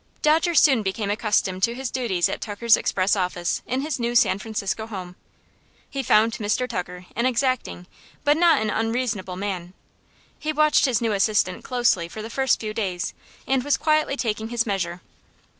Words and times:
Dodger 0.23 0.55
soon 0.55 0.81
became 0.81 1.11
accustomed 1.11 1.61
to 1.61 1.75
his 1.75 1.91
duties 1.91 2.27
at 2.27 2.41
Tucker's 2.41 2.75
express 2.75 3.15
office, 3.15 3.61
in 3.67 3.81
his 3.81 3.99
new 3.99 4.15
San 4.15 4.39
Francisco 4.39 4.87
home. 4.87 5.15
He 5.91 6.01
found 6.01 6.33
Mr. 6.37 6.67
Tucker 6.67 7.05
an 7.15 7.27
exacting, 7.27 7.85
but 8.23 8.35
not 8.35 8.63
an 8.63 8.71
unreasonable, 8.71 9.35
man. 9.35 9.75
He 10.39 10.51
watched 10.53 10.85
his 10.85 11.01
new 11.01 11.11
assistant 11.11 11.63
closely 11.63 12.07
for 12.07 12.23
the 12.23 12.31
first 12.31 12.59
few 12.59 12.73
days, 12.73 13.13
and 13.45 13.63
was 13.63 13.77
quietly 13.77 14.17
taking 14.17 14.49
his 14.49 14.65
measure. 14.65 15.01